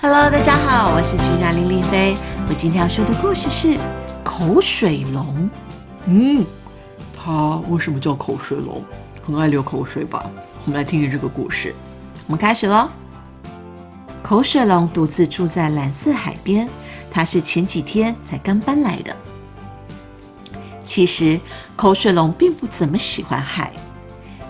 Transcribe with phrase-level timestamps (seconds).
[0.00, 2.14] Hello，大家好，我是君雅林丽菲。
[2.46, 3.76] 我今天要说的故事是
[4.22, 5.50] 口水龙。
[6.06, 6.46] 嗯，
[7.16, 8.80] 它为什么叫口水龙？
[9.26, 10.24] 很爱流口水吧？
[10.64, 11.74] 我们来听听这个故事。
[12.28, 12.88] 我们开始喽。
[14.22, 16.68] 口水龙独自住在蓝色海边，
[17.10, 19.16] 它是前几天才刚搬来的。
[20.84, 21.40] 其实，
[21.74, 23.72] 口水龙并不怎么喜欢海，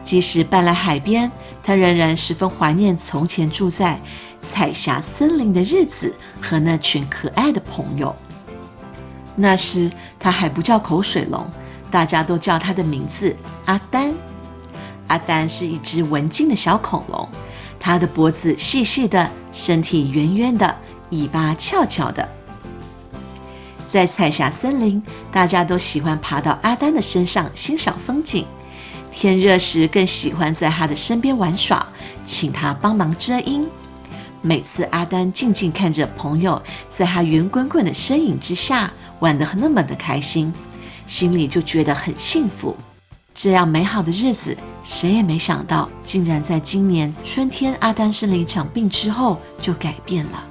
[0.05, 3.99] 即使搬来海边，它仍然十分怀念从前住在。
[4.41, 8.15] 彩霞森林的日子和那群可爱的朋友。
[9.37, 11.49] 那时他还不叫口水龙，
[11.91, 14.13] 大家都叫他的名字阿丹。
[15.07, 17.29] 阿丹是一只文静的小恐龙，
[17.81, 20.77] 它的脖子细细的，身体圆圆的，
[21.11, 22.29] 尾巴翘翘的。
[23.89, 28.45] 在彩霞森林，大家都喜欢爬到阿丹的身上欣赏风景。
[29.11, 31.87] 天热时，更喜欢在他的身边玩耍，
[32.27, 33.67] 请他帮忙遮阴。
[34.41, 40.53] 每次阿丹静静看着朋友在他圆滚滚的身影之下玩得那么的开心，
[41.07, 42.77] 心里就觉得很幸福。
[43.35, 50.45] 这样美好的日子，谁也没想到，竟然在今年春天，阿丹生了一场病之后就改变了。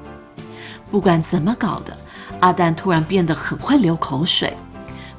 [0.90, 1.98] 不管怎么搞的，
[2.40, 4.54] 阿丹突然变得很会流口水，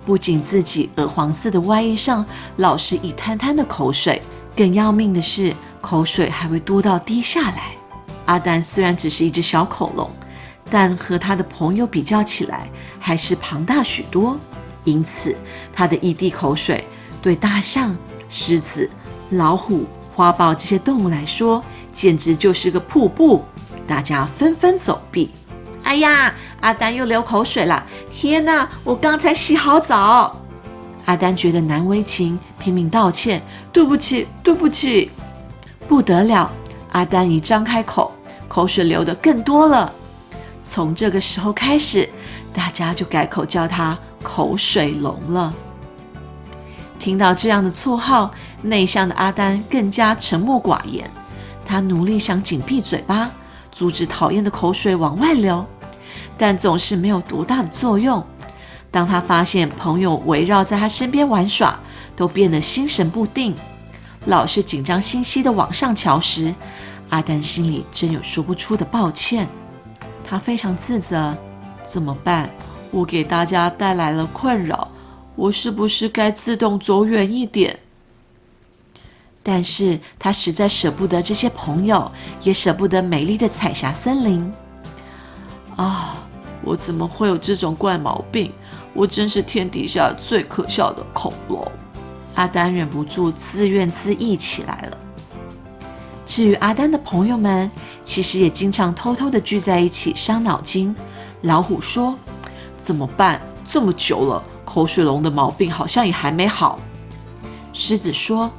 [0.07, 2.25] 不仅自己鹅黄色的外衣上
[2.57, 4.23] 老是一滩滩的口水，
[4.57, 7.78] 更要命的是，口水还会多到滴下来。
[8.29, 10.09] 阿丹虽然只是一只小恐龙，
[10.71, 12.69] 但和他的朋友比较起来，
[13.01, 14.39] 还是庞大许多。
[14.85, 15.35] 因此，
[15.73, 16.85] 他的一滴口水
[17.23, 17.97] 对大象、
[18.29, 18.89] 狮子、
[19.31, 21.63] 老虎、花豹这些动物来说，
[21.95, 23.43] 简直就是个瀑布，
[23.87, 25.31] 大家纷纷走避。
[25.85, 27.83] 哎呀，阿丹又流口水了！
[28.13, 30.37] 天哪，我刚才洗好澡。
[31.07, 33.41] 阿丹觉得难为情，拼命道歉
[33.73, 35.11] ：“对不起，对不起。”
[35.89, 36.51] 不得了，
[36.93, 38.15] 阿丹一张开口。
[38.59, 39.93] 口水流的更多了。
[40.61, 42.09] 从这个时候开始，
[42.53, 45.55] 大家就改口叫他口水龙了。
[46.99, 48.29] 听到这样的绰号，
[48.63, 51.09] 内向的阿丹更加沉默寡言。
[51.65, 53.31] 他努力想紧闭嘴巴，
[53.71, 55.65] 阻止讨厌的口水往外流，
[56.37, 58.21] 但总是没有多大的作用。
[58.91, 61.79] 当他发现朋友围绕在他身边玩耍，
[62.17, 63.55] 都变得心神不定，
[64.27, 66.53] 老是紧张兮兮的往上瞧时，
[67.11, 69.49] 阿丹心里真有说不出的抱歉，
[70.25, 71.35] 他非常自责，
[71.85, 72.51] 怎么办？
[72.91, 74.89] 我给大家带来了困扰，
[75.37, 77.79] 我是不是该自动走远一点？
[79.43, 82.11] 但是他实在舍不得这些朋友，
[82.43, 84.53] 也舍不得美丽的彩霞森林。
[85.77, 86.17] 啊，
[86.63, 88.53] 我怎么会有这种怪毛病？
[88.93, 91.71] 我真是天底下最可笑的恐龙！
[92.35, 94.99] 阿丹忍不住自怨自艾起来了。
[96.29, 97.71] 至于阿丹的朋友们，
[98.05, 100.95] 其实也经常偷偷的聚在一起伤脑筋。
[101.41, 102.15] 老虎说
[102.77, 103.41] ：“怎么办？
[103.65, 106.79] 这么久了，口水龙的毛病好像也还没好。”
[107.73, 108.51] 狮子说：“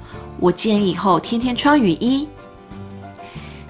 [0.41, 2.28] 我建议以后天天穿雨衣。”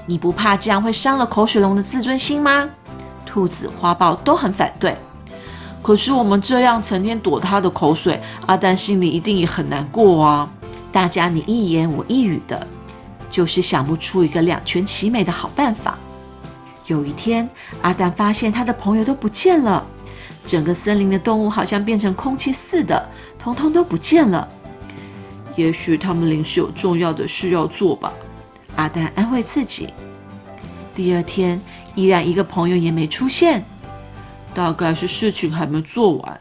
[0.08, 2.70] 你不怕这样会伤了口水龙的自尊心吗？
[3.26, 4.96] 兔子、花豹都很反对。
[5.82, 10.50] 可是我们这样成天躲他的口水，阿丹心里一定也很难过啊！
[10.90, 12.66] 大家你一言我一语的。
[13.30, 15.98] 就是想不出一个两全其美的好办法。
[16.88, 17.48] 有一天，
[17.82, 19.86] 阿丹发现他的朋友都不见了，
[20.46, 23.08] 整个森林的动物好像变成空气似的，
[23.38, 24.48] 通通都不见了。
[25.56, 28.12] 也许他们临时有重要的事要做吧。
[28.76, 29.94] 阿丹安慰自己。
[30.96, 31.62] 第二天，
[31.96, 33.64] 依然一个朋友也没出现，
[34.54, 36.40] 大概是事情还没做完。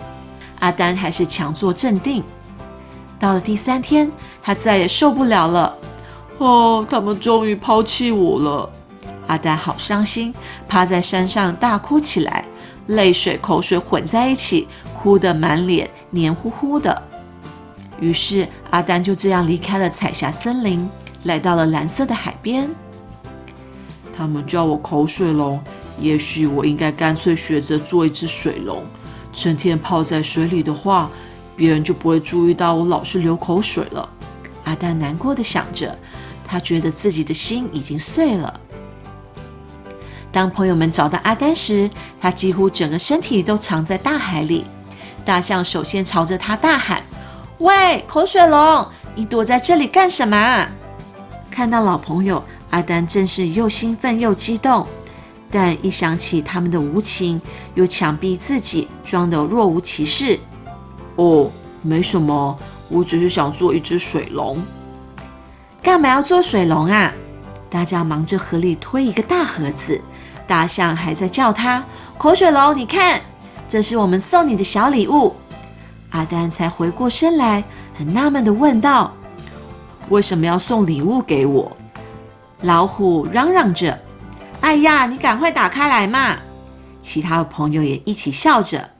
[0.60, 2.24] 阿丹还是强作镇定。
[3.18, 4.10] 到了第三天，
[4.42, 5.76] 他再也受不了了。
[6.38, 8.70] 哦，他们终于抛弃我了，
[9.26, 10.32] 阿丹好伤心，
[10.68, 12.44] 趴在山上大哭起来，
[12.86, 17.02] 泪水、口水混在一起，哭得满脸黏糊糊的。
[18.00, 20.88] 于是阿丹就这样离开了彩霞森林，
[21.24, 22.70] 来到了蓝色的海边。
[24.16, 25.60] 他们叫我口水龙，
[25.98, 28.84] 也许我应该干脆学着做一只水龙，
[29.32, 31.10] 成天泡在水里的话，
[31.56, 34.08] 别人就不会注意到我老是流口水了。
[34.62, 35.98] 阿丹难过的想着。
[36.48, 38.60] 他觉得自己的心已经碎了。
[40.32, 44.64] 当朋友们找到阿丹时，他几乎整个身体都藏在大海里。
[45.24, 47.02] 大象首先朝着他大喊
[47.58, 50.66] ：“喂，口水龙，你躲在这里干什么？”
[51.50, 54.86] 看到老朋友，阿丹真是又兴奋又激动。
[55.50, 57.40] 但一想起他们的无情，
[57.74, 60.38] 又强逼自己装得若无其事。
[61.16, 61.50] 哦，
[61.82, 62.58] 没什么，
[62.88, 64.62] 我只是想做一只水龙。
[65.88, 67.10] 干嘛要做水龙啊？
[67.70, 69.98] 大家忙着河里推一个大盒子，
[70.46, 71.82] 大象还在叫他
[72.18, 73.18] ：“口水龙，你看，
[73.66, 75.34] 这是我们送你的小礼物。”
[76.12, 77.64] 阿丹才回过身来，
[77.96, 79.14] 很纳闷的问道
[80.10, 81.74] ：“为什么要送礼物给我？”
[82.60, 83.98] 老虎嚷嚷着
[84.60, 86.36] ：“哎呀，你赶快打开来嘛！”
[87.00, 88.90] 其他的朋友也一起笑着：“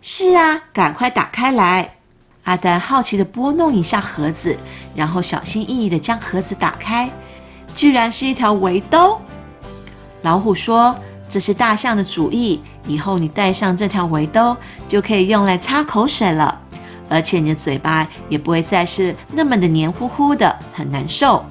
[0.00, 1.96] 是啊，赶快打开来！”
[2.46, 4.56] 阿丹好奇的拨弄一下盒子，
[4.94, 7.10] 然后小心翼翼的将盒子打开，
[7.74, 9.20] 居然是一条围兜。
[10.22, 10.96] 老虎说
[11.28, 14.56] ：“这是大象的主意，以后你戴上这条围兜，
[14.88, 16.56] 就可以用来擦口水了，
[17.08, 21.44] 而且你的嘴巴也不会再是那么的黏糊糊的，很难受。”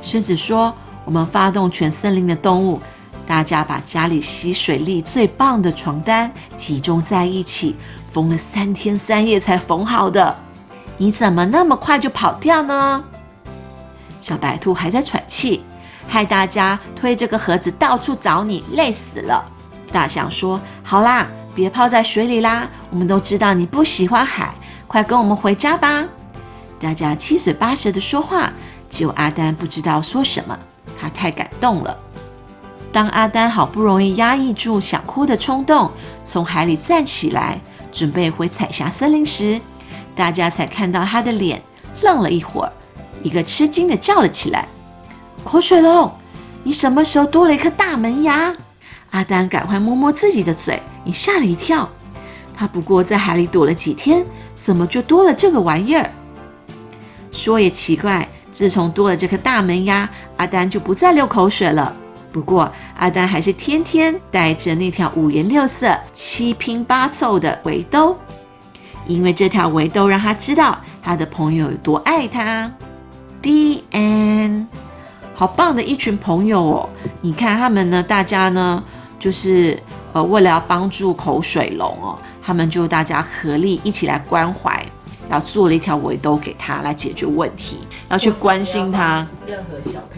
[0.00, 0.74] 狮子说
[1.04, 2.80] ：“我们发动全森林的动物，
[3.26, 7.76] 大家把家里吸水力最棒的床单集中在一起。”
[8.10, 10.36] 缝了三天三夜才缝好的，
[10.96, 13.04] 你怎么那么快就跑掉呢？
[14.20, 15.62] 小白兔还在喘气，
[16.08, 19.44] 害大家推这个盒子到处找你，累死了。
[19.92, 24.54] 大象说：“好啦，别泡在水里啦，我们都知道你不喜欢海，
[24.86, 26.04] 快跟我们回家吧。”
[26.80, 28.52] 大家七嘴八舌的说话，
[28.90, 30.58] 只有阿丹不知道说什么，
[31.00, 31.96] 他太感动了。
[32.92, 35.90] 当阿丹好不容易压抑住想哭的冲动，
[36.24, 37.60] 从海里站起来。
[37.92, 39.60] 准备回彩霞森林时，
[40.14, 41.62] 大家才看到他的脸，
[42.02, 42.72] 愣了一会儿，
[43.22, 44.66] 一个吃惊的叫了起来
[45.44, 46.12] ：“口水龙，
[46.62, 48.54] 你什么时候多了一颗大门牙？”
[49.10, 51.88] 阿丹赶快摸摸自己的嘴，你吓了一跳。
[52.54, 54.24] 他不过在海里躲了几天，
[54.54, 56.10] 怎么就多了这个玩意儿？
[57.30, 61.94] 说也奇怪，自从多了这颗大门牙，阿丹就不再流口水了。
[62.38, 68.16] 不过，阿丹还是天天带着那条五颜六色、七拼八凑的围兜，
[69.06, 72.70] 因为这条围兜让他知道他的朋友有多爱他。
[73.42, 74.66] D N，
[75.34, 76.88] 好棒的一群朋友哦！
[77.20, 78.82] 你看他们呢，大家呢，
[79.18, 79.80] 就是
[80.12, 84.84] 呃，为了要帮助口水龙哦，他们就大家合力一起来关怀，
[85.28, 89.26] 然后做了一条围兜给他来解决问题，要去关心他。
[89.46, 90.17] 任何小朋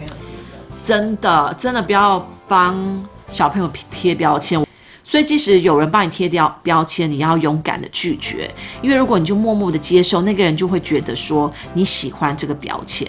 [0.83, 2.75] 真的，真的不要帮
[3.29, 4.59] 小朋友贴标签。
[5.03, 8.49] 所以，即使有人帮你贴掉标签，你要勇敢的拒绝。
[8.81, 13.07] 因为如果你就默默的接受，那个人就会觉得说你喜欢这个标签。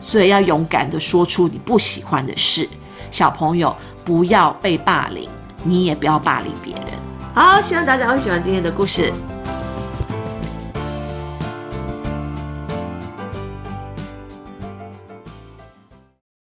[0.00, 2.68] 所以要勇敢的说出你不喜欢的事。
[3.10, 5.28] 小朋友不要被霸凌，
[5.64, 6.84] 你也不要霸凌别人。
[7.34, 9.10] 好，希望大家会喜欢今天的故事。